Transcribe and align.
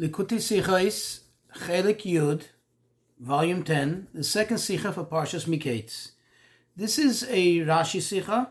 Likuti 0.00 0.38
Sichais, 0.38 1.20
Chelik 1.54 2.06
Yud, 2.06 2.44
Volume 3.18 3.62
10, 3.62 4.06
the 4.14 4.24
second 4.24 4.56
Sicha 4.56 4.94
for 4.94 5.04
Parshas 5.04 5.44
Miketz. 5.44 6.12
This 6.74 6.98
is 6.98 7.24
a 7.24 7.58
Rashi 7.58 8.00
Sicha, 8.00 8.50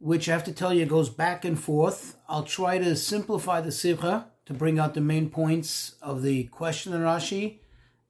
which 0.00 0.28
I 0.28 0.32
have 0.32 0.42
to 0.42 0.52
tell 0.52 0.74
you 0.74 0.84
goes 0.84 1.08
back 1.08 1.44
and 1.44 1.56
forth. 1.56 2.16
I'll 2.28 2.42
try 2.42 2.78
to 2.78 2.96
simplify 2.96 3.60
the 3.60 3.68
Sicha 3.68 4.24
to 4.46 4.52
bring 4.52 4.80
out 4.80 4.94
the 4.94 5.00
main 5.00 5.30
points 5.30 5.94
of 6.02 6.22
the 6.22 6.44
question 6.44 6.92
in 6.92 7.02
Rashi, 7.02 7.60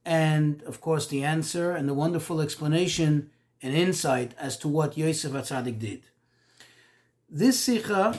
and 0.07 0.63
of 0.63 0.81
course 0.81 1.07
the 1.07 1.25
answer 1.25 1.73
and 1.73 1.87
the 1.87 1.93
wonderful 1.93 2.41
explanation 2.41 3.29
and 3.61 3.75
insight 3.75 4.33
as 4.39 4.57
to 4.57 4.69
what 4.69 4.97
Yosef 4.97 5.33
Atzadik 5.33 5.79
did. 5.79 6.05
This 7.29 7.69
Sicha 7.69 8.19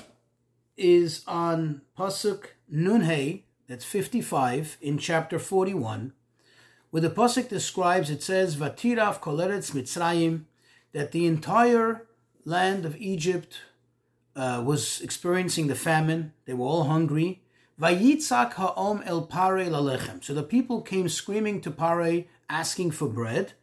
is 0.77 1.23
on 1.25 1.81
Pasuk 1.97 2.49
Nunhei, 2.71 3.45
that's 3.73 3.85
55 3.85 4.77
in 4.81 4.99
chapter 4.99 5.39
41, 5.39 6.13
where 6.91 7.01
the 7.01 7.09
pasuk 7.09 7.49
describes 7.49 8.11
it 8.11 8.21
says 8.21 8.55
Vatirav 8.55 9.19
koleretz 9.19 9.71
Mitzrayim 9.71 10.43
that 10.91 11.11
the 11.11 11.25
entire 11.25 12.05
land 12.45 12.85
of 12.85 12.95
Egypt 12.97 13.61
uh, 14.35 14.61
was 14.63 15.01
experiencing 15.01 15.65
the 15.65 15.73
famine. 15.73 16.33
They 16.45 16.53
were 16.53 16.67
all 16.67 16.83
hungry. 16.83 17.41
Vayitzak 17.81 18.53
ha'om 18.53 19.01
el 19.07 19.23
pare 19.23 19.65
lalechem. 19.65 20.23
So 20.23 20.35
the 20.35 20.43
people 20.43 20.83
came 20.83 21.09
screaming 21.09 21.59
to 21.61 21.71
Pare, 21.71 22.25
asking 22.47 22.91
for 22.91 23.09
bread. 23.09 23.53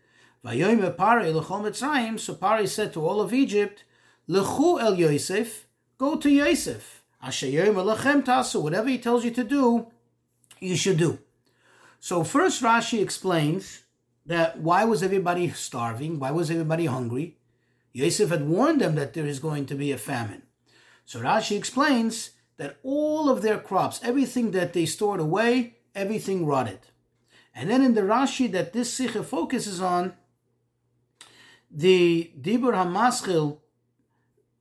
Vayoyme 0.44 0.96
pare 0.96 1.22
lechol 1.32 1.62
Mitzrayim. 1.62 2.18
So 2.18 2.34
Pare 2.34 2.66
said 2.66 2.92
to 2.94 3.06
all 3.06 3.20
of 3.20 3.32
Egypt, 3.32 3.84
Lechu 4.28 4.82
el 4.82 4.96
Yosef, 4.96 5.68
go 5.98 6.16
to 6.16 6.28
Yosef. 6.28 7.00
Whatever 7.22 8.88
he 8.88 8.98
tells 8.98 9.24
you 9.24 9.30
to 9.30 9.44
do, 9.44 9.86
you 10.60 10.76
should 10.76 10.98
do. 10.98 11.18
So 11.98 12.24
first 12.24 12.62
Rashi 12.62 13.02
explains 13.02 13.82
that 14.26 14.58
why 14.58 14.84
was 14.84 15.02
everybody 15.02 15.50
starving? 15.50 16.18
Why 16.18 16.30
was 16.30 16.50
everybody 16.50 16.86
hungry? 16.86 17.38
Yosef 17.92 18.30
had 18.30 18.48
warned 18.48 18.80
them 18.80 18.94
that 18.94 19.14
there 19.14 19.26
is 19.26 19.40
going 19.40 19.66
to 19.66 19.74
be 19.74 19.92
a 19.92 19.98
famine. 19.98 20.42
So 21.04 21.20
Rashi 21.20 21.56
explains 21.56 22.30
that 22.56 22.78
all 22.82 23.28
of 23.28 23.42
their 23.42 23.58
crops, 23.58 24.00
everything 24.02 24.52
that 24.52 24.72
they 24.72 24.86
stored 24.86 25.20
away, 25.20 25.76
everything 25.94 26.46
rotted. 26.46 26.80
And 27.54 27.68
then 27.68 27.82
in 27.82 27.94
the 27.94 28.02
Rashi 28.02 28.50
that 28.52 28.72
this 28.72 28.92
Sikha 28.92 29.22
focuses 29.22 29.80
on, 29.80 30.14
the 31.70 32.32
Dibur 32.40 32.74
HaMaschil 32.74 33.58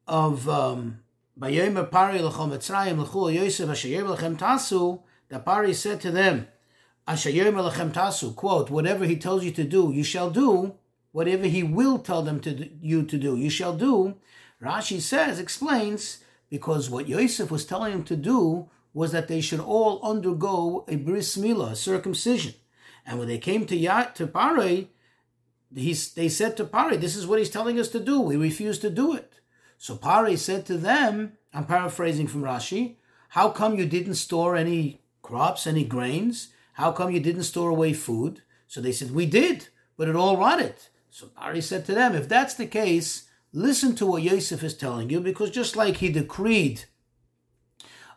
of 0.07 0.49
um, 0.49 0.99
Bayomer 1.39 1.89
Pari 1.89 2.21
l'chol 2.21 2.51
Mitzrayim 2.51 2.99
l'chul 2.99 3.33
Yosef 3.33 3.69
asher 3.69 4.35
tasu, 4.35 5.01
the 5.29 5.39
Pari 5.39 5.73
said 5.73 6.01
to 6.01 6.11
them, 6.11 6.47
tasu, 7.07 8.35
quote, 8.35 8.69
whatever 8.69 9.05
he 9.05 9.15
tells 9.15 9.43
you 9.43 9.51
to 9.51 9.63
do, 9.63 9.91
you 9.91 10.03
shall 10.03 10.29
do, 10.29 10.75
whatever 11.11 11.45
he 11.45 11.63
will 11.63 11.99
tell 11.99 12.21
them 12.21 12.39
to 12.41 12.51
do, 12.51 12.69
you 12.81 13.03
to 13.03 13.17
do, 13.17 13.35
you 13.35 13.49
shall 13.49 13.75
do. 13.75 14.15
Rashi 14.61 14.99
says, 14.99 15.39
explains, 15.39 16.19
because 16.49 16.89
what 16.89 17.07
Yosef 17.07 17.49
was 17.49 17.65
telling 17.65 17.93
them 17.93 18.03
to 18.03 18.15
do 18.15 18.69
was 18.93 19.11
that 19.11 19.27
they 19.27 19.41
should 19.41 19.59
all 19.59 20.01
undergo 20.03 20.83
a 20.87 20.95
bris 20.95 21.37
milah, 21.37 21.71
a 21.71 21.75
circumcision. 21.75 22.55
And 23.05 23.19
when 23.19 23.27
they 23.27 23.37
came 23.37 23.65
to 23.67 23.75
Yat, 23.75 24.15
to 24.15 24.27
Pare, 24.27 24.85
he, 25.75 25.93
they 26.15 26.29
said 26.29 26.57
to 26.57 26.65
Pare, 26.65 26.97
this 26.97 27.15
is 27.15 27.27
what 27.27 27.39
he's 27.39 27.49
telling 27.49 27.79
us 27.79 27.89
to 27.89 27.99
do. 27.99 28.19
We 28.19 28.35
refuse 28.35 28.79
to 28.79 28.89
do 28.89 29.15
it. 29.15 29.33
So 29.77 29.95
Pare 29.95 30.35
said 30.37 30.65
to 30.65 30.77
them, 30.77 31.33
I'm 31.53 31.65
paraphrasing 31.65 32.27
from 32.27 32.43
Rashi, 32.43 32.95
how 33.29 33.49
come 33.49 33.77
you 33.77 33.85
didn't 33.85 34.15
store 34.15 34.55
any 34.55 35.01
crops, 35.29 35.67
any 35.67 35.83
grains? 35.83 36.47
How 36.73 36.91
come 36.91 37.11
you 37.11 37.19
didn't 37.19 37.43
store 37.43 37.69
away 37.69 37.93
food? 37.93 38.41
So 38.67 38.81
they 38.81 38.91
said, 38.91 39.11
We 39.11 39.27
did, 39.27 39.67
but 39.95 40.09
it 40.09 40.15
all 40.15 40.37
rotted. 40.37 40.75
So 41.11 41.27
Pare 41.27 41.61
said 41.61 41.85
to 41.85 41.93
them, 41.93 42.15
If 42.15 42.27
that's 42.27 42.55
the 42.55 42.65
case, 42.65 43.29
listen 43.53 43.95
to 43.95 44.07
what 44.07 44.23
Yosef 44.23 44.63
is 44.63 44.75
telling 44.75 45.11
you, 45.11 45.19
because 45.21 45.51
just 45.51 45.75
like 45.75 45.97
he 45.97 46.09
decreed 46.09 46.85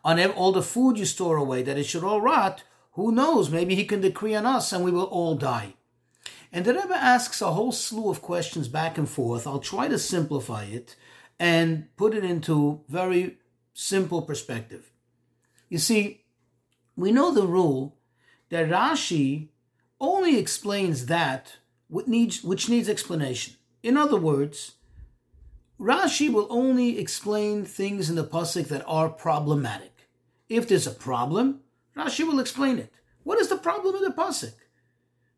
on 0.03 0.19
all 0.31 0.51
the 0.51 0.63
food 0.63 0.97
you 0.97 1.05
store 1.05 1.37
away 1.37 1.61
that 1.61 1.77
it 1.77 1.85
should 1.85 2.03
all 2.03 2.19
rot, 2.19 2.63
who 2.93 3.11
knows? 3.11 3.51
Maybe 3.51 3.75
he 3.75 3.85
can 3.85 4.01
decree 4.01 4.33
on 4.33 4.47
us 4.47 4.73
and 4.73 4.83
we 4.83 4.91
will 4.91 5.05
all 5.05 5.35
die. 5.35 5.75
And 6.51 6.65
the 6.65 6.73
Rebbe 6.73 6.95
asks 6.95 7.41
a 7.41 7.53
whole 7.53 7.71
slew 7.71 8.09
of 8.09 8.21
questions 8.21 8.67
back 8.67 8.97
and 8.97 9.09
forth. 9.09 9.45
I'll 9.45 9.59
try 9.59 9.87
to 9.87 9.99
simplify 9.99 10.63
it 10.65 10.95
and 11.39 11.95
put 11.95 12.15
it 12.15 12.23
into 12.23 12.81
very 12.89 13.37
simple 13.73 14.21
perspective. 14.21 14.91
You 15.69 15.79
see, 15.79 16.22
we 16.95 17.11
know 17.11 17.33
the 17.33 17.47
rule 17.47 17.97
that 18.49 18.69
Rashi 18.69 19.49
only 19.99 20.37
explains 20.37 21.07
that 21.07 21.57
which 21.87 22.07
needs, 22.07 22.43
which 22.43 22.69
needs 22.69 22.89
explanation. 22.89 23.55
In 23.81 23.97
other 23.97 24.17
words, 24.17 24.73
Rashi 25.79 26.31
will 26.31 26.47
only 26.49 26.99
explain 26.99 27.65
things 27.65 28.09
in 28.09 28.15
the 28.15 28.23
pasuk 28.23 28.67
that 28.67 28.83
are 28.87 29.09
problematic. 29.09 30.07
If 30.49 30.67
there's 30.67 30.87
a 30.87 30.91
problem, 30.91 31.61
Rashi 31.97 32.25
will 32.25 32.39
explain 32.39 32.79
it. 32.79 32.93
What 33.23 33.39
is 33.39 33.49
the 33.49 33.57
problem 33.57 33.95
in 33.95 34.03
the 34.03 34.11
pasuk? 34.11 34.53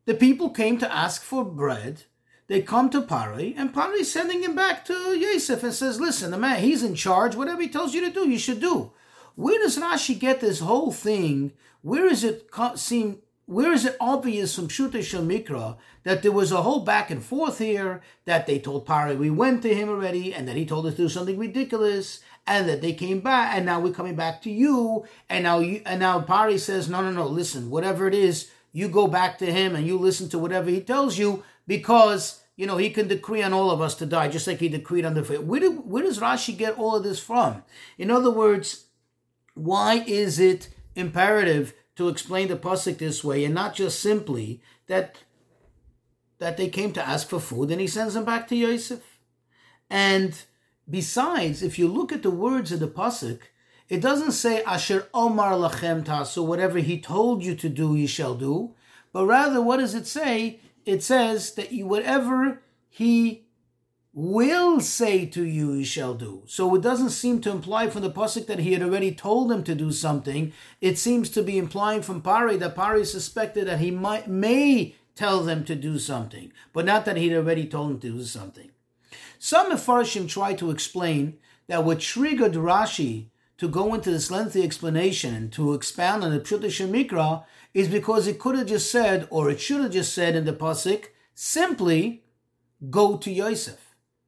The 0.04 0.14
people 0.14 0.50
came 0.50 0.78
to 0.78 0.94
ask 0.94 1.22
for 1.22 1.44
bread, 1.44 2.04
they 2.48 2.62
come 2.62 2.90
to 2.90 3.02
Pari, 3.02 3.54
and 3.56 3.74
Pari 3.74 4.00
is 4.00 4.12
sending 4.12 4.42
him 4.42 4.54
back 4.54 4.84
to 4.84 5.18
Yosef 5.18 5.64
and 5.64 5.74
says, 5.74 6.00
Listen, 6.00 6.30
the 6.30 6.38
man, 6.38 6.60
he's 6.60 6.84
in 6.84 6.94
charge. 6.94 7.34
Whatever 7.34 7.62
he 7.62 7.68
tells 7.68 7.92
you 7.92 8.00
to 8.02 8.12
do, 8.12 8.28
you 8.28 8.38
should 8.38 8.60
do. 8.60 8.92
Where 9.36 9.58
does 9.62 9.78
Rashi 9.78 10.18
get 10.18 10.40
this 10.40 10.60
whole 10.60 10.90
thing? 10.90 11.52
Where 11.82 12.06
is 12.06 12.24
it 12.24 12.50
seem? 12.74 13.18
Where 13.44 13.72
is 13.72 13.84
it 13.84 13.96
obvious 14.00 14.56
from 14.56 14.66
Pshutei 14.66 15.04
Shel 15.04 15.22
Mikra 15.22 15.76
that 16.02 16.22
there 16.22 16.32
was 16.32 16.50
a 16.50 16.62
whole 16.62 16.80
back 16.80 17.10
and 17.10 17.22
forth 17.22 17.58
here? 17.58 18.02
That 18.24 18.46
they 18.46 18.58
told 18.58 18.86
Pari 18.86 19.14
we 19.14 19.30
went 19.30 19.62
to 19.62 19.74
him 19.74 19.88
already, 19.88 20.34
and 20.34 20.48
that 20.48 20.56
he 20.56 20.66
told 20.66 20.86
us 20.86 20.94
to 20.94 21.02
do 21.02 21.08
something 21.08 21.38
ridiculous, 21.38 22.20
and 22.46 22.68
that 22.68 22.80
they 22.80 22.94
came 22.94 23.20
back, 23.20 23.54
and 23.54 23.66
now 23.66 23.78
we're 23.78 23.92
coming 23.92 24.16
back 24.16 24.42
to 24.42 24.50
you, 24.50 25.04
and 25.28 25.44
now 25.44 25.60
you, 25.60 25.82
and 25.84 26.00
now 26.00 26.20
Pari 26.22 26.58
says, 26.58 26.88
no, 26.88 27.02
no, 27.02 27.10
no, 27.10 27.26
listen, 27.26 27.70
whatever 27.70 28.08
it 28.08 28.14
is, 28.14 28.50
you 28.72 28.88
go 28.88 29.06
back 29.06 29.38
to 29.38 29.52
him 29.52 29.74
and 29.74 29.86
you 29.86 29.98
listen 29.98 30.28
to 30.28 30.38
whatever 30.38 30.68
he 30.68 30.80
tells 30.80 31.16
you 31.16 31.42
because 31.66 32.42
you 32.56 32.66
know 32.66 32.76
he 32.76 32.90
can 32.90 33.08
decree 33.08 33.42
on 33.42 33.52
all 33.52 33.70
of 33.70 33.80
us 33.80 33.94
to 33.96 34.06
die, 34.06 34.28
just 34.28 34.46
like 34.46 34.60
he 34.60 34.68
decreed 34.68 35.04
on 35.04 35.14
the. 35.14 35.22
Where, 35.22 35.60
do, 35.60 35.72
where 35.72 36.02
does 36.02 36.20
Rashi 36.20 36.56
get 36.56 36.78
all 36.78 36.96
of 36.96 37.04
this 37.04 37.20
from? 37.20 37.62
In 37.98 38.10
other 38.10 38.30
words, 38.30 38.85
why 39.56 40.04
is 40.06 40.38
it 40.38 40.68
imperative 40.94 41.74
to 41.96 42.08
explain 42.08 42.48
the 42.48 42.56
pasuk 42.56 42.98
this 42.98 43.24
way 43.24 43.44
and 43.44 43.54
not 43.54 43.74
just 43.74 44.00
simply 44.00 44.60
that 44.86 45.18
that 46.38 46.56
they 46.56 46.68
came 46.68 46.92
to 46.92 47.06
ask 47.06 47.28
for 47.28 47.40
food 47.40 47.70
and 47.70 47.80
he 47.80 47.86
sends 47.86 48.14
them 48.14 48.24
back 48.24 48.46
to 48.48 48.56
Yosef? 48.56 49.18
And 49.90 50.40
besides, 50.88 51.62
if 51.62 51.78
you 51.78 51.88
look 51.88 52.12
at 52.12 52.22
the 52.22 52.30
words 52.30 52.70
of 52.70 52.80
the 52.80 52.88
pasuk, 52.88 53.40
it 53.88 54.00
doesn't 54.00 54.32
say 54.32 54.62
Asher 54.62 55.08
Omar 55.14 55.52
Lachem 55.52 56.04
Tasu, 56.04 56.44
whatever 56.44 56.78
he 56.78 57.00
told 57.00 57.42
you 57.42 57.54
to 57.54 57.68
do, 57.68 57.96
you 57.96 58.06
shall 58.06 58.34
do. 58.34 58.74
But 59.12 59.26
rather, 59.26 59.62
what 59.62 59.78
does 59.78 59.94
it 59.94 60.06
say? 60.06 60.60
it 60.86 61.02
says 61.02 61.54
that 61.54 61.72
you, 61.72 61.86
whatever 61.86 62.62
he 62.88 63.45
will 64.18 64.80
say 64.80 65.26
to 65.26 65.44
you, 65.44 65.74
you 65.74 65.84
shall 65.84 66.14
do. 66.14 66.42
So 66.46 66.74
it 66.74 66.80
doesn't 66.80 67.10
seem 67.10 67.42
to 67.42 67.50
imply 67.50 67.90
from 67.90 68.00
the 68.00 68.10
pasuk 68.10 68.46
that 68.46 68.60
he 68.60 68.72
had 68.72 68.82
already 68.82 69.14
told 69.14 69.50
them 69.50 69.62
to 69.64 69.74
do 69.74 69.92
something. 69.92 70.54
It 70.80 70.98
seems 70.98 71.28
to 71.30 71.42
be 71.42 71.58
implying 71.58 72.00
from 72.00 72.22
Pari 72.22 72.56
that 72.56 72.74
Pari 72.74 73.04
suspected 73.04 73.66
that 73.66 73.78
he 73.78 73.90
might 73.90 74.26
may 74.26 74.94
tell 75.14 75.42
them 75.42 75.64
to 75.66 75.74
do 75.74 75.98
something, 75.98 76.50
but 76.72 76.86
not 76.86 77.04
that 77.04 77.18
he'd 77.18 77.36
already 77.36 77.66
told 77.66 77.90
them 77.90 78.00
to 78.00 78.10
do 78.12 78.24
something. 78.24 78.70
Some 79.38 79.70
Mefarshim 79.70 80.26
try 80.26 80.54
to 80.54 80.70
explain 80.70 81.36
that 81.66 81.84
what 81.84 82.00
triggered 82.00 82.54
Rashi 82.54 83.26
to 83.58 83.68
go 83.68 83.92
into 83.92 84.10
this 84.10 84.30
lengthy 84.30 84.62
explanation 84.62 85.34
and 85.34 85.52
to 85.52 85.74
expound 85.74 86.24
on 86.24 86.30
the 86.30 86.40
Pshutei 86.40 86.88
Mikra 86.88 87.44
is 87.74 87.88
because 87.88 88.26
it 88.26 88.38
could 88.38 88.56
have 88.56 88.66
just 88.66 88.90
said, 88.90 89.28
or 89.28 89.50
it 89.50 89.60
should 89.60 89.82
have 89.82 89.92
just 89.92 90.14
said 90.14 90.34
in 90.34 90.46
the 90.46 90.54
pasuk, 90.54 91.08
simply 91.34 92.24
go 92.88 93.18
to 93.18 93.30
Yosef, 93.30 93.85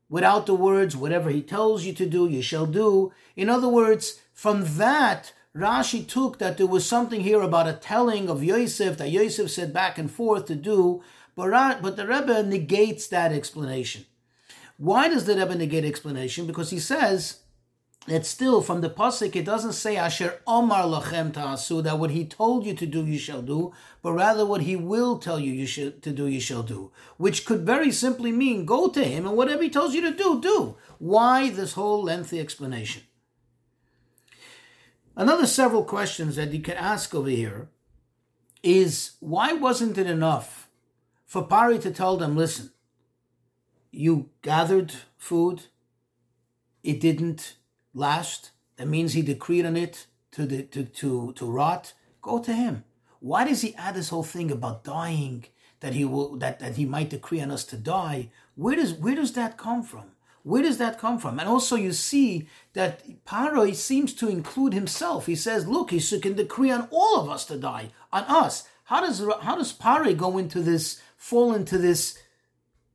without 0.09 0.47
the 0.47 0.55
words, 0.55 0.97
whatever 0.97 1.31
he 1.31 1.43
tells 1.43 1.85
you 1.85 1.93
to 1.95 2.07
do, 2.07 2.29
you 2.29 2.43
shall 2.43 2.67
do. 2.67 3.13
In 3.37 3.49
other 3.49 3.69
words, 3.69 4.21
from 4.33 4.77
that, 4.77 5.33
Rashi 5.55 6.07
took 6.07 6.39
that 6.39 6.57
there 6.57 6.67
was 6.67 6.87
something 6.87 7.23
here 7.23 7.43
about 7.43 7.69
a 7.69 7.73
telling 7.73 8.29
of 8.29 8.45
Yosef 8.45 8.97
that 8.99 9.11
Yosef 9.11 9.51
said 9.51 9.73
back 9.73 9.99
and 9.99 10.11
forth 10.11 10.47
to 10.47 10.55
do, 10.55 11.03
but, 11.35 11.83
but 11.83 11.97
the 11.97 12.07
Rebbe 12.07 12.43
negates 12.43 13.07
that 13.09 13.33
explanation. 13.33 14.07
Why 14.77 15.09
does 15.09 15.25
the 15.25 15.37
Rebbe 15.37 15.57
negate 15.57 15.85
explanation? 15.85 16.47
Because 16.47 16.71
he 16.71 16.79
says 16.79 17.39
that 18.09 18.25
still 18.25 18.63
from 18.63 18.81
the 18.81 18.91
pasuk 18.91 19.37
it 19.37 19.45
doesn't 19.45 19.75
say 19.75 19.97
Asher 19.97 20.41
Omar 20.47 20.85
lachem 20.85 21.33
ta'asu 21.33 21.83
that 21.83 21.99
what 21.99 22.11
he 22.11 22.25
told 22.25 22.65
you 22.65 22.75
to 22.75 22.87
do 22.87 23.05
you 23.05 23.19
shall 23.19 23.43
do, 23.43 23.73
but 24.03 24.13
rather 24.13 24.47
what 24.47 24.63
he 24.63 24.77
will 24.77 25.19
tell 25.19 25.39
you 25.39 25.53
you 25.53 25.67
should 25.67 26.03
to 26.03 26.11
do 26.11 26.27
you 26.27 26.41
shall 26.41 26.63
do, 26.63 26.91
which 27.17 27.45
could 27.45 27.61
very 27.61 27.93
simply 27.93 28.33
mean 28.33 28.65
go 28.65 28.89
to 28.89 29.05
him 29.05 29.27
and 29.27 29.37
whatever 29.37 29.63
he 29.63 29.71
tells 29.71 29.95
you 29.95 30.01
to 30.01 30.13
do 30.13 30.41
do. 30.41 30.77
Why 30.99 31.51
this 31.51 31.75
whole 31.75 32.03
lengthy 32.03 32.41
explanation? 32.41 33.03
Another 35.15 35.47
several 35.47 35.85
questions 35.85 36.37
that 36.37 36.53
you 36.53 36.61
can 36.61 36.77
ask 36.77 37.15
over 37.15 37.29
here 37.29 37.69
is 38.63 39.13
why 39.21 39.53
wasn't 39.53 39.99
it 39.99 40.07
enough 40.07 40.69
for 41.27 41.47
Pari 41.47 41.79
to 41.81 41.91
tell 41.91 42.17
them, 42.17 42.37
listen, 42.37 42.71
you 43.91 44.31
gathered 44.43 44.95
food, 45.17 45.65
it 46.83 47.01
didn't 47.01 47.57
last, 47.95 48.51
that 48.77 48.89
means 48.89 49.13
he 49.13 49.23
decreed 49.23 49.67
on 49.67 49.77
it 49.77 50.07
to, 50.33 50.47
the, 50.47 50.63
to, 50.65 50.85
to, 50.85 51.33
to 51.35 51.47
rot, 51.47 51.95
go 52.23 52.39
to 52.39 52.53
him. 52.53 52.85
Why 53.21 53.45
does 53.45 53.63
he 53.63 53.75
add 53.75 53.95
this 53.95 54.11
whole 54.11 54.23
thing 54.23 54.51
about 54.51 54.85
dying, 54.85 55.45
that 55.81 55.95
he 55.95 56.05
will 56.05 56.37
that, 56.37 56.61
that 56.61 56.77
he 56.77 56.87
might 56.87 57.11
decree 57.11 57.41
on 57.41 57.51
us 57.51 57.65
to 57.65 57.77
die? 57.77 58.31
Where 58.55 58.77
does 58.77 58.95
where 58.95 59.15
does 59.15 59.33
that 59.33 59.57
come 59.57 59.83
from? 59.83 60.13
Where 60.45 60.63
does 60.63 60.79
that 60.79 60.99
come 60.99 61.19
from? 61.19 61.39
And 61.39 61.49
also, 61.49 61.77
you 61.77 61.93
see 61.93 62.49
that 62.73 63.25
Paro 63.25 63.75
seems 63.75 64.15
to 64.15 64.29
include 64.29 64.73
himself. 64.73 65.27
He 65.27 65.35
says, 65.35 65.67
"Look, 65.67 65.91
he 65.91 66.01
can 66.21 66.35
decree 66.35 66.71
on 66.71 66.89
all 66.91 67.21
of 67.21 67.29
us 67.29 67.45
to 67.47 67.59
die, 67.59 67.91
on 68.13 68.25
us." 68.25 68.69
How 68.85 69.01
does 69.01 69.23
how 69.43 69.57
does 69.57 69.73
Pare 69.73 70.15
go 70.15 70.39
into 70.39 70.63
this, 70.63 71.03
fall 71.17 71.55
into 71.55 71.77
this 71.77 72.19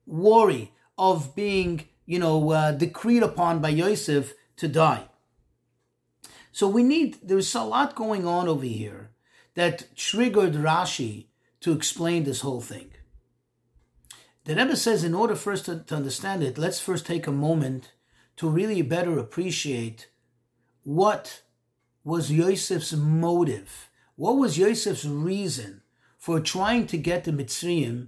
worry 0.07 0.71
of 0.97 1.35
being, 1.35 1.87
you 2.05 2.19
know, 2.19 2.49
uh, 2.51 2.71
decreed 2.71 3.23
upon 3.23 3.59
by 3.59 3.69
Yosef 3.69 4.33
to 4.57 4.67
die? 4.67 5.05
So 6.51 6.67
we 6.67 6.83
need. 6.83 7.17
There's 7.23 7.53
a 7.55 7.63
lot 7.63 7.95
going 7.95 8.27
on 8.27 8.47
over 8.47 8.65
here 8.65 9.09
that 9.55 9.95
triggered 9.95 10.53
Rashi 10.53 11.27
to 11.61 11.71
explain 11.71 12.23
this 12.23 12.41
whole 12.41 12.61
thing. 12.61 12.91
The 14.45 14.55
Rebbe 14.55 14.75
says, 14.75 15.03
in 15.03 15.15
order 15.15 15.33
us 15.33 15.61
to, 15.63 15.79
to 15.79 15.95
understand 15.95 16.43
it, 16.43 16.57
let's 16.57 16.79
first 16.79 17.05
take 17.05 17.27
a 17.27 17.31
moment 17.31 17.93
to 18.35 18.49
really 18.49 18.81
better 18.81 19.17
appreciate 19.17 20.09
what 20.83 21.43
was 22.03 22.29
Yosef's 22.29 22.93
motive. 22.93 23.89
What 24.15 24.33
was 24.33 24.57
Yosef's 24.57 25.05
reason 25.05 25.81
for 26.17 26.39
trying 26.39 26.87
to 26.87 26.97
get 26.97 27.23
the 27.23 27.31
Mitzrayim 27.31 28.07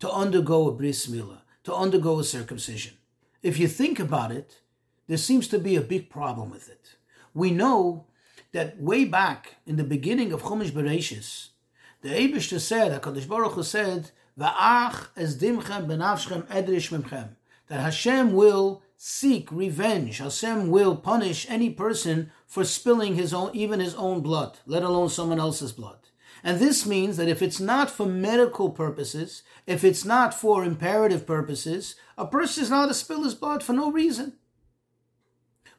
to 0.00 0.10
undergo 0.10 0.68
a 0.68 0.72
bris 0.72 1.06
milah, 1.06 1.42
to 1.64 1.74
undergo 1.74 2.18
a 2.18 2.24
circumcision? 2.24 2.94
If 3.42 3.58
you 3.58 3.68
think 3.68 4.00
about 4.00 4.32
it, 4.32 4.62
there 5.06 5.16
seems 5.16 5.48
to 5.48 5.58
be 5.58 5.76
a 5.76 5.80
big 5.80 6.10
problem 6.10 6.50
with 6.50 6.68
it. 6.68 6.96
We 7.32 7.50
know 7.50 8.06
that 8.52 8.80
way 8.80 9.04
back 9.04 9.56
in 9.66 9.76
the 9.76 9.84
beginning 9.84 10.32
of 10.32 10.42
Chumash 10.42 10.70
Bereshis, 10.70 11.48
the 12.02 12.10
Eibishter 12.10 12.60
said, 12.60 13.00
HaKadosh 13.00 13.26
Baruch 13.26 13.52
Hu 13.52 13.62
said, 13.62 14.10
Va'ach 14.38 15.08
es 15.16 15.36
dimchem 15.36 15.86
benavshchem 15.86 16.46
edrish 16.48 16.90
mimchem. 16.90 17.30
That 17.68 17.80
Hashem 17.80 18.34
will 18.34 18.82
seek 18.96 19.50
revenge. 19.50 20.18
Hashem 20.18 20.70
will 20.70 20.96
punish 20.96 21.46
any 21.48 21.70
person 21.70 22.30
for 22.46 22.62
spilling 22.64 23.14
his 23.14 23.32
own, 23.32 23.50
even 23.54 23.80
his 23.80 23.94
own 23.94 24.20
blood, 24.20 24.58
let 24.66 24.82
alone 24.82 25.08
someone 25.08 25.40
else's 25.40 25.72
blood. 25.72 25.98
And 26.42 26.60
this 26.60 26.84
means 26.84 27.16
that 27.16 27.28
if 27.28 27.40
it's 27.40 27.58
not 27.58 27.90
for 27.90 28.04
medical 28.06 28.68
purposes, 28.68 29.42
if 29.66 29.82
it's 29.82 30.04
not 30.04 30.34
for 30.34 30.62
imperative 30.62 31.26
purposes, 31.26 31.96
a 32.18 32.26
person 32.26 32.64
is 32.64 32.70
not 32.70 32.88
to 32.88 32.94
spill 32.94 33.24
his 33.24 33.34
blood 33.34 33.62
for 33.62 33.72
no 33.72 33.90
reason. 33.90 34.34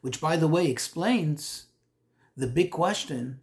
Which, 0.05 0.21
by 0.21 0.37
the 0.37 0.47
way, 0.47 0.67
explains 0.67 1.65
the 2.37 2.45
big 2.45 2.69
question 2.69 3.39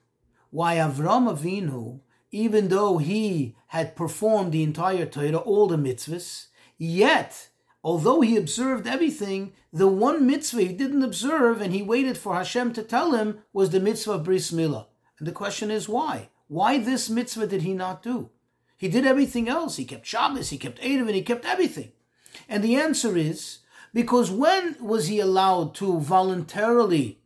why 0.51 0.77
Avram 0.77 1.27
Avinu, 1.29 2.03
even 2.31 2.69
though 2.69 2.99
he 2.99 3.57
had 3.67 3.97
performed 3.97 4.53
the 4.53 4.63
entire 4.63 5.05
Torah, 5.05 5.39
all 5.39 5.67
the 5.67 5.77
mitzvahs, 5.77 6.47
yet, 6.79 7.49
although 7.83 8.21
he 8.21 8.37
observed 8.37 8.87
everything, 8.87 9.55
the 9.73 9.89
one 9.89 10.25
mitzvah 10.25 10.63
he 10.63 10.73
didn't 10.73 11.03
observe 11.03 11.61
and 11.61 11.73
he 11.73 11.83
waited 11.83 12.17
for 12.17 12.37
Hashem 12.37 12.75
to 12.75 12.85
tell 12.85 13.11
him 13.11 13.41
was 13.53 13.71
the 13.71 13.81
mitzvah 13.81 14.13
of 14.13 14.23
Bris 14.23 14.53
Milah. 14.53 14.87
And 15.19 15.27
the 15.27 15.33
question 15.33 15.69
is 15.69 15.89
why? 15.89 16.29
Why 16.47 16.79
this 16.79 17.11
mitzvah 17.11 17.49
did 17.49 17.63
he 17.63 17.75
not 17.75 18.05
do? 18.05 18.31
He 18.77 18.87
did 18.87 19.05
everything 19.05 19.49
else. 19.49 19.79
He 19.79 19.85
kept 19.85 20.07
Shabbos, 20.07 20.51
he 20.51 20.59
kept 20.59 20.81
Eruv, 20.81 21.09
and 21.09 21.17
he 21.17 21.23
kept 21.23 21.45
everything. 21.45 21.91
And 22.49 22.63
the 22.63 22.77
answer 22.77 23.17
is 23.17 23.59
because 23.95 24.31
when 24.31 24.77
was 24.81 25.09
he 25.09 25.21
allowed 25.21 25.75
to 25.77 26.01
voluntarily 26.01 27.19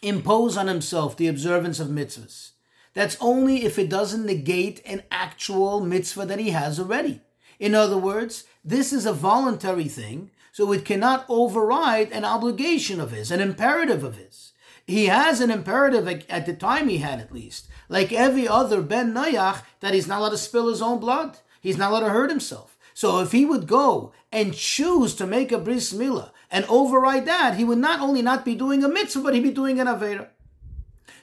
impose 0.00 0.56
on 0.56 0.68
himself 0.68 1.16
the 1.16 1.28
observance 1.28 1.80
of 1.80 1.88
mitzvahs? 1.88 2.52
That's 2.94 3.16
only 3.20 3.64
if 3.64 3.78
it 3.78 3.88
doesn't 3.88 4.26
negate 4.26 4.82
an 4.84 5.02
actual 5.10 5.80
mitzvah 5.80 6.26
that 6.26 6.38
he 6.38 6.50
has 6.50 6.78
already. 6.78 7.22
In 7.58 7.74
other 7.74 7.96
words, 7.96 8.44
this 8.64 8.92
is 8.92 9.06
a 9.06 9.12
voluntary 9.12 9.88
thing, 9.88 10.30
so 10.52 10.72
it 10.72 10.84
cannot 10.84 11.24
override 11.28 12.12
an 12.12 12.24
obligation 12.24 13.00
of 13.00 13.10
his, 13.10 13.30
an 13.30 13.40
imperative 13.40 14.04
of 14.04 14.16
his. 14.16 14.52
He 14.86 15.06
has 15.06 15.40
an 15.40 15.50
imperative 15.50 16.06
at 16.28 16.44
the 16.44 16.54
time 16.54 16.88
he 16.88 16.98
had 16.98 17.20
at 17.20 17.32
least, 17.32 17.68
like 17.88 18.12
every 18.12 18.46
other 18.46 18.82
Ben 18.82 19.14
Noach, 19.14 19.62
that 19.80 19.94
he's 19.94 20.08
not 20.08 20.18
allowed 20.18 20.30
to 20.30 20.38
spill 20.38 20.68
his 20.68 20.82
own 20.82 20.98
blood. 20.98 21.38
He's 21.60 21.78
not 21.78 21.92
allowed 21.92 22.00
to 22.00 22.10
hurt 22.10 22.30
himself. 22.30 22.76
So 22.94 23.20
if 23.20 23.32
he 23.32 23.44
would 23.44 23.66
go 23.66 24.12
and 24.30 24.54
choose 24.54 25.14
to 25.16 25.26
make 25.26 25.52
a 25.52 25.58
bris 25.58 25.92
milah 25.92 26.30
and 26.50 26.64
override 26.66 27.26
that, 27.26 27.56
he 27.56 27.64
would 27.64 27.78
not 27.78 28.00
only 28.00 28.22
not 28.22 28.44
be 28.44 28.54
doing 28.54 28.84
a 28.84 28.88
mitzvah, 28.88 29.22
but 29.22 29.34
he'd 29.34 29.42
be 29.42 29.50
doing 29.50 29.80
an 29.80 29.86
avera. 29.86 30.28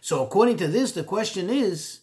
So 0.01 0.23
according 0.23 0.57
to 0.57 0.67
this, 0.67 0.91
the 0.93 1.03
question 1.03 1.49
is, 1.49 2.01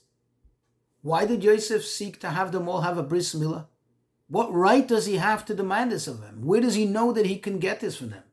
why 1.03 1.25
did 1.25 1.45
Yosef 1.45 1.85
seek 1.85 2.21
to 2.21 2.31
have 2.31 2.53
them 2.53 2.69
all 2.69 2.83
have 2.83 2.99
a 2.99 3.03
bris 3.03 3.35
milah? 3.35 3.67
What 4.29 4.53
right 4.53 4.87
does 4.87 5.07
he 5.07 5.17
have 5.17 5.45
to 5.47 5.55
demand 5.55 5.93
this 5.93 6.09
of 6.09 6.21
them? 6.21 6.45
Where 6.45 6.61
does 6.61 6.75
he 6.75 6.85
know 6.85 7.13
that 7.13 7.27
he 7.27 7.39
can 7.39 7.59
get 7.59 7.81
this 7.81 7.97
from 7.97 8.11
them? 8.11 8.25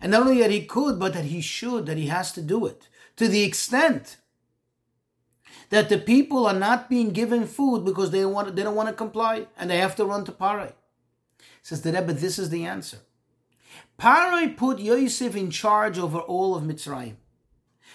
And 0.00 0.12
not 0.12 0.22
only 0.22 0.40
that 0.40 0.50
he 0.50 0.64
could, 0.64 0.98
but 0.98 1.12
that 1.14 1.26
he 1.26 1.40
should, 1.40 1.86
that 1.86 1.98
he 1.98 2.06
has 2.06 2.32
to 2.32 2.42
do 2.42 2.66
it. 2.66 2.88
To 3.16 3.28
the 3.28 3.42
extent 3.42 4.16
that 5.70 5.88
the 5.88 5.98
people 5.98 6.46
are 6.46 6.58
not 6.58 6.90
being 6.90 7.10
given 7.10 7.46
food 7.46 7.84
because 7.84 8.10
they 8.10 8.20
don't 8.20 8.32
want, 8.32 8.54
they 8.54 8.62
don't 8.62 8.74
want 8.74 8.88
to 8.88 8.94
comply 8.94 9.46
and 9.56 9.70
they 9.70 9.78
have 9.78 9.96
to 9.96 10.04
run 10.04 10.24
to 10.24 10.32
Parai. 10.32 10.72
Says 11.62 11.82
the 11.82 11.92
Rebbe, 11.92 12.12
this 12.12 12.38
is 12.38 12.50
the 12.50 12.64
answer. 12.64 12.98
Parai 13.98 14.56
put 14.56 14.78
Yosef 14.78 15.36
in 15.36 15.50
charge 15.50 15.98
over 15.98 16.18
all 16.18 16.54
of 16.54 16.64
Mitzrayim. 16.64 17.16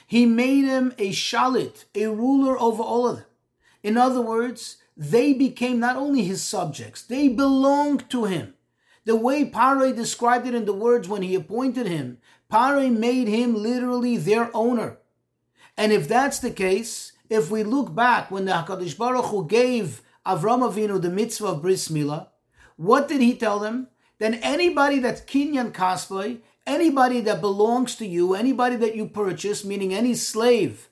He 0.07 0.25
made 0.25 0.65
him 0.65 0.93
a 0.97 1.09
shalit, 1.11 1.85
a 1.95 2.07
ruler 2.07 2.59
over 2.59 2.83
all 2.83 3.07
of 3.07 3.17
them. 3.17 3.25
In 3.83 3.97
other 3.97 4.21
words, 4.21 4.77
they 4.95 5.33
became 5.33 5.79
not 5.79 5.95
only 5.95 6.23
his 6.23 6.43
subjects, 6.43 7.01
they 7.01 7.27
belonged 7.27 8.09
to 8.11 8.25
him. 8.25 8.53
The 9.03 9.15
way 9.15 9.45
Pare 9.45 9.93
described 9.93 10.47
it 10.47 10.55
in 10.55 10.65
the 10.65 10.73
words 10.73 11.07
when 11.07 11.21
he 11.21 11.35
appointed 11.35 11.87
him, 11.87 12.19
Pare 12.49 12.89
made 12.89 13.27
him 13.27 13.55
literally 13.55 14.17
their 14.17 14.49
owner. 14.55 14.99
And 15.77 15.91
if 15.91 16.07
that's 16.07 16.39
the 16.39 16.51
case, 16.51 17.11
if 17.29 17.49
we 17.49 17.63
look 17.63 17.93
back 17.93 18.31
when 18.31 18.45
the 18.45 18.51
HaKadosh 18.51 18.97
Baruch 18.97 19.25
Hu 19.25 19.47
gave 19.47 20.01
Avram 20.25 20.61
Avinu 20.61 21.01
the 21.01 21.09
mitzvah 21.09 21.47
of 21.47 21.61
Bris 21.61 21.89
Milah, 21.89 22.27
what 22.75 23.07
did 23.07 23.21
he 23.21 23.35
tell 23.35 23.59
them? 23.59 23.87
Then 24.17 24.35
anybody 24.35 24.99
that's 24.99 25.21
Kinyan 25.21 25.71
Kaspai, 25.71 26.39
anybody 26.65 27.21
that 27.21 27.41
belongs 27.41 27.95
to 27.95 28.05
you, 28.05 28.33
anybody 28.33 28.75
that 28.77 28.95
you 28.95 29.07
purchase, 29.07 29.65
meaning 29.65 29.93
any 29.93 30.13
slave, 30.15 30.89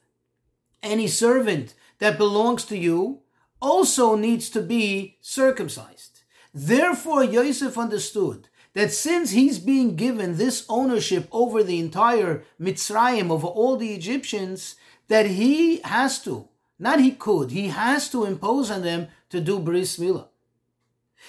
any 0.82 1.08
servant 1.08 1.74
that 2.00 2.18
belongs 2.18 2.66
to 2.66 2.78
you, 2.78 3.22
also 3.62 4.16
needs 4.16 4.50
to 4.50 4.62
be 4.62 5.18
circumcised. 5.22 6.24
Therefore, 6.54 7.24
Yosef 7.24 7.78
understood 7.78 8.50
that 8.74 8.92
since 8.92 9.32
he's 9.32 9.60
being 9.60 9.96
given 9.96 10.38
this 10.38 10.66
ownership 10.68 11.28
over 11.32 11.63
the 11.63 11.80
entire 11.80 12.44
Mitzrayim, 12.60 13.30
over 13.30 13.48
all 13.48 13.78
the 13.78 13.94
Egyptians, 13.94 14.75
that 15.13 15.27
he 15.27 15.77
has 15.82 16.20
to, 16.24 16.48
not 16.79 17.00
he 17.00 17.12
could, 17.12 17.51
he 17.51 17.67
has 17.67 18.10
to 18.10 18.25
impose 18.25 18.72
on 18.72 18.82
them 18.82 19.10
to 19.29 19.39
do 19.39 19.60
Bris 19.60 20.00
Milah. 20.00 20.25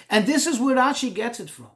And 0.09 0.25
this 0.25 0.47
is 0.47 0.59
where 0.59 0.77
Rashi 0.77 1.13
gets 1.13 1.39
it 1.39 1.51
from. 1.51 1.69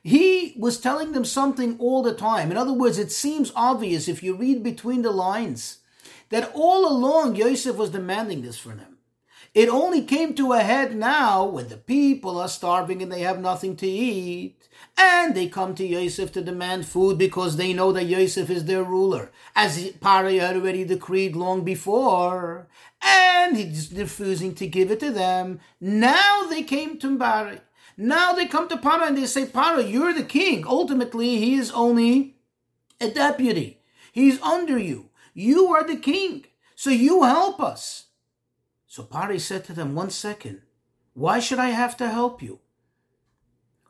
He 0.00 0.54
was 0.56 0.78
telling 0.78 1.10
them 1.10 1.24
something 1.24 1.76
all 1.80 2.04
the 2.04 2.14
time. 2.14 2.52
In 2.52 2.56
other 2.56 2.72
words, 2.72 2.96
it 2.96 3.10
seems 3.10 3.50
obvious 3.56 4.06
if 4.06 4.22
you 4.22 4.36
read 4.36 4.62
between 4.62 5.02
the 5.02 5.10
lines 5.10 5.78
that 6.28 6.52
all 6.54 6.86
along 6.86 7.34
Yosef 7.34 7.74
was 7.74 7.90
demanding 7.90 8.42
this 8.42 8.56
for 8.56 8.76
them. 8.76 8.97
It 9.54 9.68
only 9.68 10.02
came 10.02 10.34
to 10.34 10.52
a 10.52 10.60
head 10.60 10.94
now 10.94 11.44
when 11.44 11.68
the 11.68 11.76
people 11.76 12.38
are 12.38 12.48
starving 12.48 13.02
and 13.02 13.10
they 13.10 13.22
have 13.22 13.40
nothing 13.40 13.76
to 13.76 13.86
eat. 13.86 14.68
And 14.96 15.34
they 15.34 15.48
come 15.48 15.74
to 15.76 15.86
Yosef 15.86 16.32
to 16.32 16.42
demand 16.42 16.86
food 16.86 17.18
because 17.18 17.56
they 17.56 17.72
know 17.72 17.92
that 17.92 18.04
Yosef 18.04 18.50
is 18.50 18.64
their 18.64 18.82
ruler, 18.82 19.30
as 19.54 19.92
Pari 20.00 20.38
had 20.38 20.56
already 20.56 20.84
decreed 20.84 21.36
long 21.36 21.64
before. 21.64 22.68
And 23.00 23.56
he's 23.56 23.92
refusing 23.92 24.54
to 24.56 24.66
give 24.66 24.90
it 24.90 25.00
to 25.00 25.10
them. 25.10 25.60
Now 25.80 26.46
they 26.48 26.62
came 26.62 26.98
to 26.98 27.16
Pari. 27.16 27.60
Now 27.96 28.32
they 28.32 28.46
come 28.46 28.68
to 28.68 28.76
Paro 28.76 29.08
and 29.08 29.18
they 29.18 29.26
say, 29.26 29.46
Paro, 29.46 29.88
you're 29.88 30.12
the 30.12 30.22
king. 30.22 30.64
Ultimately, 30.66 31.36
he 31.38 31.54
is 31.54 31.72
only 31.72 32.36
a 33.00 33.10
deputy. 33.10 33.80
He's 34.12 34.40
under 34.40 34.78
you. 34.78 35.10
You 35.34 35.66
are 35.74 35.84
the 35.84 35.96
king. 35.96 36.44
So 36.76 36.90
you 36.90 37.24
help 37.24 37.60
us. 37.60 38.06
So 38.88 39.04
Pari 39.04 39.38
said 39.38 39.64
to 39.66 39.72
them, 39.72 39.94
One 39.94 40.10
second. 40.10 40.62
Why 41.14 41.38
should 41.38 41.60
I 41.60 41.70
have 41.70 41.96
to 41.98 42.08
help 42.08 42.42
you? 42.42 42.58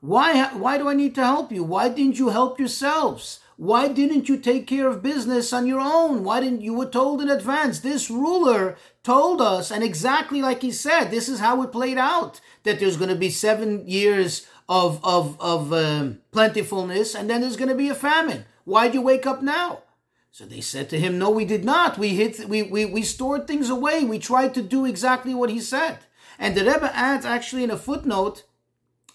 Why, 0.00 0.52
why 0.54 0.76
do 0.76 0.88
I 0.88 0.94
need 0.94 1.14
to 1.14 1.24
help 1.24 1.50
you? 1.50 1.64
Why 1.64 1.88
didn't 1.88 2.18
you 2.18 2.28
help 2.28 2.58
yourselves? 2.58 3.40
why 3.58 3.88
didn't 3.88 4.28
you 4.28 4.36
take 4.36 4.68
care 4.68 4.86
of 4.86 5.02
business 5.02 5.52
on 5.52 5.66
your 5.66 5.80
own? 5.80 6.22
Why 6.22 6.38
didn't 6.38 6.60
you 6.60 6.74
were 6.74 6.86
told 6.86 7.20
in 7.20 7.28
advance? 7.28 7.80
This 7.80 8.08
ruler 8.08 8.76
told 9.02 9.42
us, 9.42 9.72
and 9.72 9.82
exactly 9.82 10.40
like 10.40 10.62
he 10.62 10.70
said, 10.70 11.06
this 11.06 11.28
is 11.28 11.40
how 11.40 11.60
it 11.62 11.72
played 11.72 11.98
out 11.98 12.40
that 12.62 12.78
there's 12.78 12.96
going 12.96 13.10
to 13.10 13.16
be 13.16 13.30
seven 13.30 13.84
years 13.88 14.46
of 14.68 15.04
of 15.04 15.36
of 15.40 15.72
um, 15.72 16.20
plentifulness, 16.30 17.16
and 17.16 17.28
then 17.28 17.40
there's 17.40 17.56
going 17.56 17.68
to 17.68 17.74
be 17.74 17.88
a 17.88 17.96
famine. 17.96 18.44
Why'd 18.64 18.94
you 18.94 19.02
wake 19.02 19.26
up 19.26 19.42
now? 19.42 19.82
So 20.38 20.46
they 20.46 20.60
said 20.60 20.88
to 20.90 21.00
him, 21.00 21.18
No, 21.18 21.30
we 21.30 21.44
did 21.44 21.64
not. 21.64 21.98
We 21.98 22.10
hit 22.10 22.48
we, 22.48 22.62
we, 22.62 22.84
we 22.84 23.02
stored 23.02 23.48
things 23.48 23.70
away. 23.70 24.04
We 24.04 24.20
tried 24.20 24.54
to 24.54 24.62
do 24.62 24.84
exactly 24.84 25.34
what 25.34 25.50
he 25.50 25.58
said. 25.58 25.98
And 26.38 26.54
the 26.54 26.64
Rebbe 26.64 26.92
adds 26.94 27.26
actually 27.26 27.64
in 27.64 27.72
a 27.72 27.76
footnote 27.76 28.44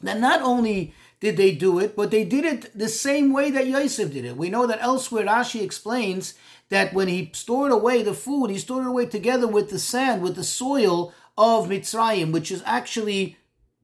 that 0.02 0.20
not 0.20 0.42
only 0.42 0.94
did 1.22 1.38
they 1.38 1.56
do 1.56 1.80
it, 1.80 1.96
but 1.96 2.12
they 2.12 2.26
did 2.26 2.44
it 2.44 2.78
the 2.78 2.90
same 2.90 3.32
way 3.32 3.52
that 3.52 3.68
Yosef 3.68 4.12
did 4.12 4.26
it. 4.26 4.36
We 4.36 4.50
know 4.50 4.68
that 4.68 4.82
elsewhere 4.82 5.26
Rashi 5.26 5.62
explains 5.62 6.34
that 6.68 6.94
when 6.94 7.08
he 7.08 7.32
stored 7.34 7.72
away 7.72 8.04
the 8.04 8.14
food, 8.14 8.50
he 8.50 8.58
stored 8.58 8.84
it 8.84 8.90
away 8.90 9.06
together 9.06 9.48
with 9.48 9.70
the 9.70 9.80
sand, 9.80 10.22
with 10.22 10.36
the 10.36 10.44
soil 10.44 11.14
of 11.38 11.70
Mitzrayim, 11.70 12.34
which 12.34 12.52
is 12.52 12.62
actually 12.66 13.38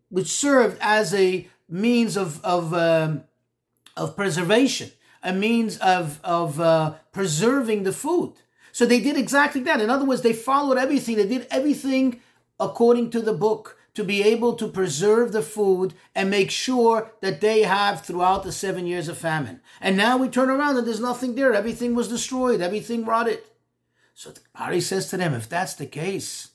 which 0.09 0.27
served 0.27 0.77
as 0.81 1.13
a 1.13 1.47
means 1.69 2.17
of 2.17 2.43
of 2.43 2.73
um, 2.73 3.23
of 3.95 4.17
preservation, 4.17 4.91
a 5.23 5.33
means 5.33 5.77
of 5.77 6.19
of 6.23 6.59
uh, 6.59 6.95
preserving 7.11 7.83
the 7.83 7.93
food. 7.93 8.33
So 8.71 8.85
they 8.85 8.99
did 8.99 9.17
exactly 9.17 9.61
that. 9.61 9.81
In 9.81 9.89
other 9.89 10.05
words, 10.05 10.21
they 10.21 10.33
followed 10.33 10.77
everything. 10.77 11.15
They 11.15 11.27
did 11.27 11.47
everything 11.49 12.21
according 12.59 13.09
to 13.11 13.21
the 13.21 13.33
book 13.33 13.77
to 13.95 14.03
be 14.03 14.23
able 14.23 14.53
to 14.55 14.67
preserve 14.67 15.31
the 15.31 15.41
food 15.41 15.93
and 16.15 16.29
make 16.29 16.51
sure 16.51 17.11
that 17.21 17.41
they 17.41 17.63
have 17.63 18.01
throughout 18.01 18.43
the 18.43 18.51
seven 18.51 18.85
years 18.85 19.07
of 19.07 19.17
famine. 19.17 19.61
And 19.81 19.97
now 19.97 20.17
we 20.17 20.29
turn 20.29 20.49
around 20.49 20.77
and 20.77 20.87
there's 20.87 20.99
nothing 20.99 21.35
there. 21.35 21.53
Everything 21.53 21.95
was 21.95 22.07
destroyed. 22.07 22.61
Everything 22.61 23.03
rotted. 23.05 23.41
So 24.13 24.33
Pari 24.53 24.81
says 24.81 25.09
to 25.09 25.17
them, 25.17 25.33
if 25.33 25.49
that's 25.49 25.73
the 25.73 25.85
case, 25.85 26.51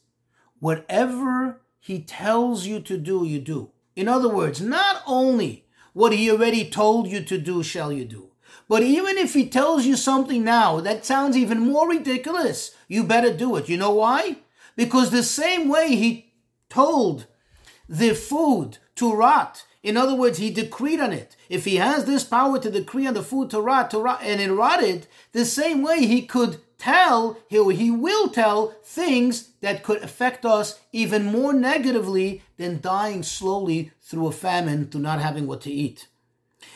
whatever 0.61 1.61
he 1.81 2.01
tells 2.01 2.67
you 2.67 2.81
to 2.81 2.97
do, 2.97 3.27
you 3.27 3.41
do. 3.41 3.71
In 3.97 4.09
other 4.09 4.29
words, 4.29 4.61
not 4.61 5.03
only 5.07 5.67
what 5.93 6.13
he 6.13 6.31
already 6.31 6.69
told 6.69 7.09
you 7.09 7.23
to 7.25 7.39
do 7.39 7.63
shall 7.63 7.93
you 7.93 8.05
do, 8.05 8.31
but 8.69 8.83
even 8.83 9.19
if 9.19 9.35
he 9.35 9.49
tells 9.49 9.85
you 9.85 9.97
something 9.97 10.43
now 10.43 10.81
that 10.81 11.05
sounds 11.05 11.37
even 11.37 11.61
more 11.61 11.89
ridiculous, 11.89 12.75
you 12.89 13.05
better 13.05 13.33
do 13.33 13.57
it. 13.57 13.69
You 13.69 13.77
know 13.77 13.91
why? 13.91 14.39
Because 14.77 15.11
the 15.11 15.23
same 15.23 15.69
way 15.69 15.95
he 15.95 16.33
told 16.69 17.27
the 17.89 18.15
food 18.15 18.79
to 18.97 19.15
rot, 19.15 19.65
in 19.83 19.99
other 19.99 20.15
words, 20.15 20.39
he 20.39 20.51
decreed 20.51 20.99
on 20.99 21.13
it. 21.13 21.37
If 21.51 21.67
he 21.67 21.77
has 21.77 22.07
this 22.07 22.25
power 22.25 22.59
to 22.59 22.71
decree 22.71 23.07
on 23.07 23.13
the 23.13 23.23
food 23.23 23.51
to 23.51 23.61
rot, 23.61 23.91
to 23.91 23.99
rot, 23.99 24.21
and 24.23 24.41
it 24.41 24.51
rotted, 24.51 25.07
the 25.33 25.45
same 25.45 25.83
way 25.83 26.07
he 26.07 26.23
could 26.23 26.59
tell, 26.79 27.37
he, 27.49 27.75
he 27.75 27.91
will 27.91 28.31
tell 28.31 28.75
things 28.83 29.51
that 29.61 29.83
could 29.83 30.03
affect 30.03 30.47
us 30.47 30.81
even 30.91 31.27
more 31.27 31.53
negatively 31.53 32.43
than 32.57 32.81
dying 32.81 33.23
slowly 33.23 33.93
through 34.03 34.27
a 34.27 34.33
famine, 34.33 34.87
through 34.87 35.03
not 35.03 35.21
having 35.21 35.47
what 35.47 35.61
to 35.61 35.71
eat. 35.71 36.09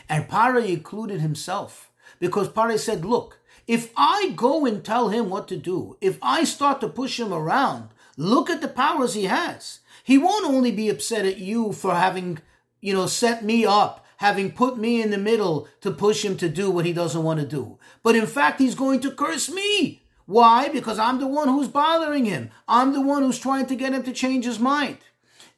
And 0.08 0.28
Pare 0.28 0.58
included 0.58 1.20
himself 1.20 1.90
because 2.18 2.48
Pare 2.48 2.76
said, 2.78 3.04
Look, 3.04 3.40
if 3.66 3.92
I 3.96 4.32
go 4.34 4.64
and 4.64 4.84
tell 4.84 5.08
him 5.10 5.28
what 5.28 5.46
to 5.48 5.56
do, 5.56 5.96
if 6.00 6.18
I 6.22 6.44
start 6.44 6.80
to 6.80 6.88
push 6.88 7.20
him 7.20 7.32
around, 7.32 7.90
look 8.16 8.48
at 8.50 8.60
the 8.60 8.68
powers 8.68 9.14
he 9.14 9.24
has. 9.24 9.80
He 10.02 10.16
won't 10.16 10.46
only 10.46 10.72
be 10.72 10.88
upset 10.88 11.26
at 11.26 11.38
you 11.38 11.72
for 11.72 11.94
having, 11.94 12.38
you 12.80 12.94
know, 12.94 13.06
set 13.06 13.44
me 13.44 13.66
up, 13.66 14.06
having 14.18 14.52
put 14.52 14.78
me 14.78 15.02
in 15.02 15.10
the 15.10 15.18
middle 15.18 15.68
to 15.82 15.90
push 15.90 16.24
him 16.24 16.36
to 16.38 16.48
do 16.48 16.70
what 16.70 16.86
he 16.86 16.92
doesn't 16.94 17.22
want 17.22 17.40
to 17.40 17.46
do. 17.46 17.78
But 18.02 18.16
in 18.16 18.26
fact, 18.26 18.58
he's 18.58 18.74
going 18.74 19.00
to 19.00 19.10
curse 19.10 19.50
me. 19.50 20.02
Why? 20.24 20.68
Because 20.68 20.98
I'm 20.98 21.20
the 21.20 21.26
one 21.26 21.48
who's 21.48 21.68
bothering 21.68 22.24
him. 22.24 22.50
I'm 22.66 22.92
the 22.92 23.00
one 23.00 23.22
who's 23.22 23.38
trying 23.38 23.66
to 23.66 23.76
get 23.76 23.92
him 23.92 24.02
to 24.04 24.12
change 24.12 24.44
his 24.44 24.58
mind. 24.58 24.98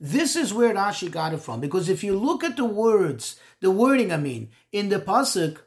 This 0.00 0.34
is 0.34 0.54
where 0.54 0.74
Rashi 0.74 1.10
got 1.10 1.34
it 1.34 1.40
from. 1.40 1.60
Because 1.60 1.88
if 1.88 2.02
you 2.02 2.16
look 2.16 2.42
at 2.42 2.56
the 2.56 2.64
words, 2.64 3.38
the 3.60 3.70
wording, 3.70 4.12
I 4.12 4.16
mean, 4.16 4.50
in 4.72 4.88
the 4.88 4.98
pasuk, 4.98 5.58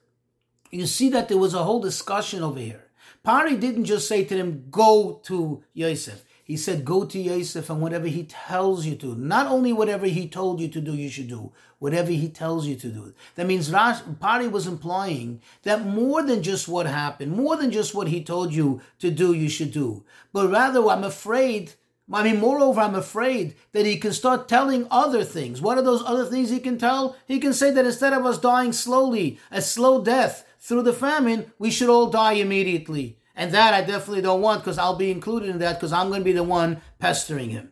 you 0.72 0.86
see 0.86 1.10
that 1.10 1.30
there 1.30 1.38
was 1.38 1.54
a 1.54 1.64
whole 1.64 1.82
discussion 1.82 2.44
over 2.44 2.60
here. 2.60 2.86
Pari 3.24 3.56
didn't 3.56 3.86
just 3.86 4.08
say 4.08 4.24
to 4.26 4.36
them, 4.36 4.66
"Go 4.70 5.22
to 5.24 5.64
Yosef." 5.74 6.24
He 6.46 6.58
said, 6.58 6.84
Go 6.84 7.06
to 7.06 7.20
Yosef 7.20 7.70
and 7.70 7.82
whatever 7.82 8.08
he 8.08 8.26
tells 8.26 8.86
you 8.86 8.96
to. 8.96 9.16
Not 9.16 9.48
only 9.48 9.72
whatever 9.72 10.08
he 10.08 10.28
told 10.28 10.60
you 10.60 10.68
to 10.68 10.82
do, 10.82 10.94
you 10.94 11.10
should 11.10 11.30
do. 11.30 11.54
Whatever 11.80 12.12
he 12.12 12.28
tells 12.28 12.68
you 12.68 12.76
to 12.76 12.90
do. 12.90 13.14
That 13.36 13.48
means 13.48 13.72
Rash, 13.72 14.02
Pari 14.20 14.50
was 14.50 14.68
implying 14.68 15.42
that 15.64 15.86
more 15.86 16.22
than 16.22 16.44
just 16.44 16.68
what 16.68 16.86
happened, 16.86 17.32
more 17.32 17.56
than 17.56 17.72
just 17.72 17.96
what 17.96 18.10
he 18.10 18.24
told 18.24 18.54
you 18.54 18.82
to 19.00 19.10
do, 19.10 19.34
you 19.34 19.50
should 19.50 19.72
do. 19.72 20.04
But 20.34 20.50
rather, 20.50 20.86
I'm 20.90 21.06
afraid 21.06 21.74
I 22.14 22.24
mean, 22.24 22.40
moreover, 22.40 22.82
I'm 22.82 22.96
afraid 22.96 23.56
that 23.72 23.86
he 23.86 23.98
can 23.98 24.14
start 24.14 24.48
telling 24.48 24.88
other 24.92 25.24
things. 25.24 25.62
What 25.62 25.78
are 25.78 25.84
those 25.84 26.04
other 26.06 26.26
things 26.26 26.50
he 26.50 26.60
can 26.60 26.78
tell? 26.78 27.16
He 27.28 27.40
can 27.40 27.54
say 27.54 27.72
that 27.72 27.86
instead 27.86 28.14
of 28.14 28.26
us 28.26 28.38
dying 28.38 28.72
slowly, 28.72 29.40
a 29.52 29.62
slow 29.62 30.04
death 30.04 30.46
through 30.60 30.84
the 30.84 30.94
famine, 30.94 31.52
we 31.58 31.72
should 31.72 31.90
all 31.90 32.08
die 32.08 32.34
immediately. 32.34 33.18
And 33.36 33.52
that 33.52 33.74
I 33.74 33.82
definitely 33.82 34.22
don't 34.22 34.42
want 34.42 34.62
because 34.62 34.78
I'll 34.78 34.96
be 34.96 35.10
included 35.10 35.50
in 35.50 35.58
that 35.60 35.80
because 35.80 35.92
I'm 35.92 36.10
going 36.10 36.22
to 36.22 36.26
be 36.26 36.34
the 36.34 36.44
one 36.44 36.82
pestering 37.00 37.50
him. 37.50 37.72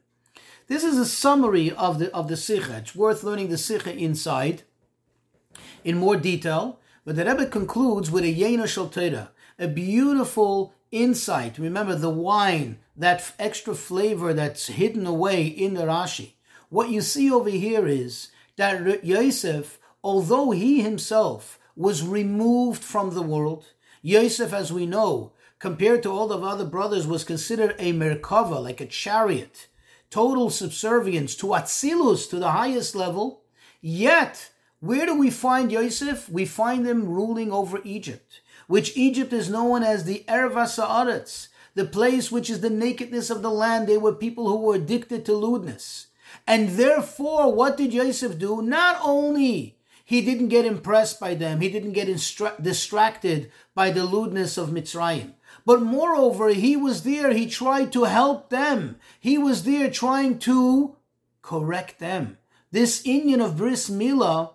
This 0.68 0.84
is 0.84 0.98
a 0.98 1.06
summary 1.06 1.72
of 1.72 2.00
the 2.00 2.12
of 2.16 2.28
the 2.28 2.38
Sikha. 2.38 2.78
It's 2.78 2.96
worth 2.96 3.24
learning 3.24 3.50
the 3.50 3.58
Sikha 3.58 3.94
inside 3.94 4.64
in 5.84 5.98
more 5.98 6.16
detail. 6.16 6.80
But 7.06 7.16
the 7.16 7.26
Rebbe 7.26 7.48
concludes 7.48 8.10
with 8.10 8.24
a 8.24 8.34
Yena 8.34 8.68
Shal 8.68 8.90
a 9.60 9.68
beautiful 9.68 10.74
insight. 10.92 11.58
Remember 11.58 11.96
the 11.96 12.10
wine, 12.10 12.80
that 13.02 13.34
extra 13.40 13.76
flavor 13.76 14.34
that's 14.34 14.68
hidden 14.68 15.06
away 15.06 15.46
in 15.46 15.74
the 15.74 15.84
Rashi. 15.84 16.34
What 16.70 16.90
you 16.90 17.02
see 17.02 17.32
over 17.32 17.50
here 17.50 17.88
is 17.88 18.30
that 18.58 19.04
Yosef, 19.04 19.80
although 20.04 20.52
he 20.52 20.82
himself 20.82 21.60
was 21.76 22.04
removed 22.04 22.84
from 22.84 23.14
the 23.14 23.22
world, 23.22 23.66
Yosef, 24.02 24.54
as 24.54 24.72
we 24.72 24.86
know, 24.86 25.34
compared 25.60 26.04
to 26.04 26.12
all 26.12 26.28
the 26.28 26.38
other 26.40 26.66
brothers, 26.66 27.08
was 27.08 27.24
considered 27.24 27.76
a 27.78 27.92
Merkava, 27.94 28.62
like 28.62 28.82
a 28.82 28.86
chariot, 28.86 29.68
total 30.10 30.50
subservience 30.50 31.36
to 31.36 31.48
Atzilus, 31.48 32.30
to 32.30 32.38
the 32.38 32.52
highest 32.52 32.96
level. 32.96 33.42
Yet, 33.82 34.52
where 34.80 35.06
do 35.06 35.18
we 35.18 35.30
find 35.30 35.72
Yosef? 35.72 36.30
We 36.30 36.46
find 36.46 36.86
him 36.86 37.08
ruling 37.08 37.52
over 37.52 37.80
Egypt, 37.84 38.42
which 38.68 38.96
Egypt 38.96 39.34
is 39.34 39.50
known 39.50 39.84
as 39.84 40.04
the 40.04 40.24
Erva 40.28 40.68
Sa'aretz, 40.68 41.48
the 41.74 41.86
place 41.86 42.32
which 42.32 42.50
is 42.50 42.62
the 42.62 42.70
nakedness 42.70 43.30
of 43.30 43.42
the 43.42 43.52
land. 43.52 43.88
They 43.88 43.98
were 43.98 44.14
people 44.14 44.50
who 44.50 44.58
were 44.58 44.76
addicted 44.76 45.26
to 45.26 45.34
lewdness. 45.34 46.08
And 46.48 46.70
therefore, 46.70 47.54
what 47.54 47.78
did 47.78 47.94
Yosef 47.94 48.38
do? 48.38 48.62
Not 48.62 49.00
only 49.04 49.78
he 50.04 50.22
didn't 50.22 50.50
get 50.50 50.66
impressed 50.66 51.20
by 51.20 51.36
them, 51.36 51.62
he 51.62 51.70
didn't 51.70 51.94
get 51.94 52.08
distracted 52.62 53.52
by 53.76 53.92
the 53.92 54.06
lewdness 54.06 54.58
of 54.58 54.70
Mitzrayim. 54.70 55.34
But 55.66 55.82
moreover, 55.82 56.50
he 56.50 56.76
was 56.76 57.04
there, 57.04 57.32
he 57.32 57.48
tried 57.48 57.94
to 57.94 58.06
help 58.06 58.50
them. 58.50 58.98
He 59.20 59.38
was 59.38 59.64
there 59.64 59.90
trying 59.90 60.40
to 60.40 60.96
correct 61.42 62.00
them. 62.00 62.38
This 62.72 63.04
inyan 63.04 63.44
of 63.44 63.58
Bris 63.58 63.90
Milah 63.90 64.54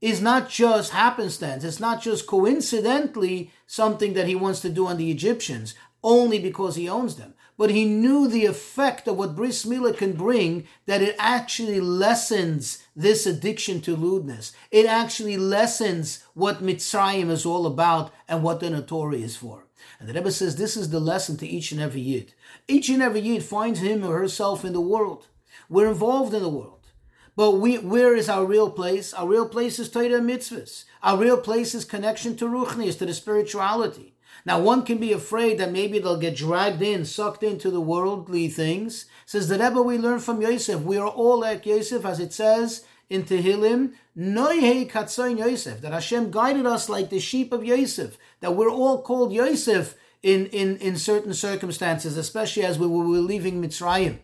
is 0.00 0.20
not 0.20 0.48
just 0.48 0.92
happenstance. 0.92 1.64
It's 1.64 1.80
not 1.80 2.02
just 2.02 2.26
coincidentally 2.26 3.50
something 3.66 4.14
that 4.14 4.28
he 4.28 4.34
wants 4.34 4.60
to 4.60 4.70
do 4.70 4.86
on 4.86 4.96
the 4.96 5.10
Egyptians, 5.10 5.74
only 6.04 6.38
because 6.38 6.76
he 6.76 6.88
owns 6.88 7.16
them. 7.16 7.34
But 7.56 7.70
he 7.70 7.84
knew 7.84 8.28
the 8.28 8.46
effect 8.46 9.08
of 9.08 9.16
what 9.16 9.34
Bris 9.34 9.64
Milah 9.64 9.96
can 9.96 10.12
bring, 10.12 10.66
that 10.86 11.02
it 11.02 11.16
actually 11.18 11.80
lessens 11.80 12.84
this 12.94 13.26
addiction 13.26 13.80
to 13.82 13.96
lewdness. 13.96 14.52
It 14.70 14.86
actually 14.86 15.36
lessens 15.36 16.24
what 16.34 16.62
Mitzrayim 16.62 17.30
is 17.30 17.46
all 17.46 17.66
about 17.66 18.12
and 18.28 18.42
what 18.42 18.60
the 18.60 18.66
Notori 18.66 19.22
is 19.22 19.36
for. 19.36 19.66
And 19.98 20.08
the 20.08 20.14
Rebbe 20.14 20.32
says 20.32 20.56
this 20.56 20.76
is 20.76 20.90
the 20.90 21.00
lesson 21.00 21.36
to 21.38 21.46
each 21.46 21.72
and 21.72 21.80
every 21.80 22.00
Yid. 22.00 22.34
Each 22.66 22.88
and 22.88 23.02
every 23.02 23.20
Yid 23.20 23.44
finds 23.44 23.80
him 23.80 24.04
or 24.04 24.18
herself 24.18 24.64
in 24.64 24.72
the 24.72 24.80
world. 24.80 25.28
We're 25.68 25.88
involved 25.88 26.34
in 26.34 26.42
the 26.42 26.48
world. 26.48 26.88
But 27.36 27.52
we, 27.52 27.78
where 27.78 28.14
is 28.14 28.28
our 28.28 28.44
real 28.44 28.70
place? 28.70 29.12
Our 29.14 29.28
real 29.28 29.48
place 29.48 29.78
is 29.78 29.88
Torah 29.88 30.20
mitzvahs. 30.20 30.84
Our 31.02 31.18
real 31.18 31.38
place 31.38 31.74
is 31.74 31.84
connection 31.84 32.36
to 32.36 32.46
Ruchnias, 32.46 32.98
to 32.98 33.06
the 33.06 33.14
spirituality. 33.14 34.13
Now, 34.46 34.60
one 34.60 34.84
can 34.84 34.98
be 34.98 35.12
afraid 35.12 35.58
that 35.58 35.72
maybe 35.72 35.98
they'll 35.98 36.18
get 36.18 36.36
dragged 36.36 36.82
in, 36.82 37.04
sucked 37.06 37.42
into 37.42 37.70
the 37.70 37.80
worldly 37.80 38.48
things. 38.48 39.06
Says 39.24 39.48
the 39.48 39.58
Rebbe, 39.58 39.80
we 39.80 39.96
learn 39.96 40.20
from 40.20 40.42
Yosef. 40.42 40.82
We 40.82 40.98
are 40.98 41.08
all 41.08 41.40
like 41.40 41.64
Yosef, 41.64 42.04
as 42.04 42.20
it 42.20 42.32
says 42.32 42.84
in 43.08 43.24
Tehillim, 43.24 43.92
Noihei 44.16 44.90
Katzoin 44.90 45.38
Yosef, 45.38 45.80
that 45.80 45.92
Hashem 45.92 46.30
guided 46.30 46.66
us 46.66 46.88
like 46.88 47.10
the 47.10 47.20
sheep 47.20 47.52
of 47.52 47.64
Yosef, 47.64 48.18
that 48.40 48.54
we're 48.54 48.70
all 48.70 49.02
called 49.02 49.32
Yosef 49.32 49.94
in, 50.22 50.46
in, 50.46 50.76
in 50.78 50.96
certain 50.96 51.34
circumstances, 51.34 52.16
especially 52.16 52.64
as 52.64 52.78
we 52.78 52.86
were 52.86 53.04
leaving 53.04 53.62
Mitzrayim. 53.62 54.18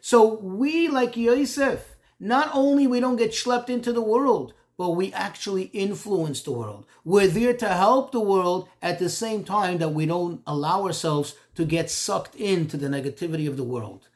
So 0.00 0.34
we, 0.38 0.88
like 0.88 1.16
Yosef, 1.16 1.96
not 2.18 2.50
only 2.52 2.86
we 2.86 3.00
don't 3.00 3.16
get 3.16 3.32
schlepped 3.32 3.68
into 3.68 3.92
the 3.92 4.02
world, 4.02 4.54
but 4.82 4.96
we 4.96 5.12
actually 5.12 5.70
influence 5.72 6.42
the 6.42 6.50
world. 6.50 6.84
We're 7.04 7.28
there 7.28 7.54
to 7.54 7.68
help 7.68 8.10
the 8.10 8.18
world 8.18 8.68
at 8.82 8.98
the 8.98 9.08
same 9.08 9.44
time 9.44 9.78
that 9.78 9.90
we 9.90 10.06
don't 10.06 10.42
allow 10.44 10.82
ourselves 10.82 11.36
to 11.54 11.64
get 11.64 11.88
sucked 11.88 12.34
into 12.34 12.76
the 12.76 12.88
negativity 12.88 13.46
of 13.46 13.56
the 13.56 13.62
world. 13.62 14.08